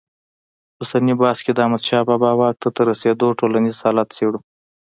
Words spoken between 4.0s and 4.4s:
څېړو.